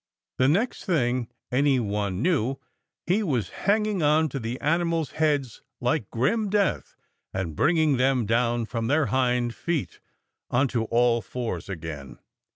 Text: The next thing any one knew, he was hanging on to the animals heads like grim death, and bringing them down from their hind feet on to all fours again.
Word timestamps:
The 0.39 0.47
next 0.47 0.85
thing 0.85 1.27
any 1.51 1.79
one 1.79 2.23
knew, 2.23 2.55
he 3.05 3.21
was 3.21 3.49
hanging 3.51 4.01
on 4.01 4.29
to 4.29 4.39
the 4.39 4.59
animals 4.59 5.11
heads 5.11 5.61
like 5.79 6.09
grim 6.09 6.49
death, 6.49 6.95
and 7.35 7.55
bringing 7.55 7.97
them 7.97 8.25
down 8.25 8.65
from 8.65 8.87
their 8.87 9.05
hind 9.13 9.53
feet 9.53 9.99
on 10.49 10.67
to 10.69 10.85
all 10.85 11.21
fours 11.21 11.69
again. 11.69 12.17